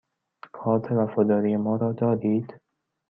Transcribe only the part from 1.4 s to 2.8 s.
ما را دارید؟